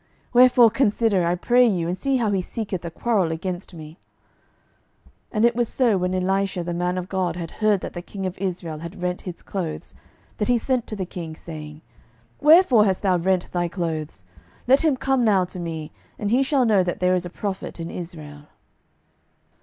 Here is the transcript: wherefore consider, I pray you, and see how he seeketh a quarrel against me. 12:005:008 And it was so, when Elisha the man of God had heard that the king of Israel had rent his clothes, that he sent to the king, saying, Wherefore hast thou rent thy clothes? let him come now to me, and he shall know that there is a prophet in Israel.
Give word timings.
wherefore 0.33 0.71
consider, 0.71 1.23
I 1.27 1.35
pray 1.35 1.63
you, 1.67 1.87
and 1.87 1.95
see 1.95 2.17
how 2.17 2.31
he 2.31 2.41
seeketh 2.41 2.83
a 2.83 2.89
quarrel 2.89 3.31
against 3.31 3.71
me. 3.75 3.99
12:005:008 5.25 5.27
And 5.33 5.45
it 5.45 5.55
was 5.55 5.69
so, 5.69 5.95
when 5.95 6.15
Elisha 6.15 6.63
the 6.63 6.73
man 6.73 6.97
of 6.97 7.07
God 7.07 7.35
had 7.35 7.51
heard 7.61 7.81
that 7.81 7.93
the 7.93 8.01
king 8.01 8.25
of 8.25 8.35
Israel 8.39 8.79
had 8.79 8.99
rent 8.99 9.21
his 9.21 9.43
clothes, 9.43 9.93
that 10.39 10.47
he 10.47 10.57
sent 10.57 10.87
to 10.87 10.95
the 10.95 11.05
king, 11.05 11.35
saying, 11.35 11.83
Wherefore 12.39 12.85
hast 12.85 13.03
thou 13.03 13.17
rent 13.17 13.51
thy 13.51 13.67
clothes? 13.67 14.23
let 14.67 14.83
him 14.83 14.97
come 14.97 15.23
now 15.23 15.45
to 15.45 15.59
me, 15.59 15.91
and 16.17 16.31
he 16.31 16.41
shall 16.41 16.65
know 16.65 16.81
that 16.81 16.99
there 16.99 17.13
is 17.13 17.27
a 17.27 17.29
prophet 17.29 17.79
in 17.79 17.91
Israel. 17.91 18.47